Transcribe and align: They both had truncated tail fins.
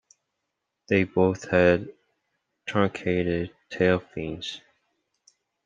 They 0.87 1.03
both 1.03 1.49
had 1.51 1.93
truncated 2.65 3.55
tail 3.69 3.99
fins. 3.99 4.59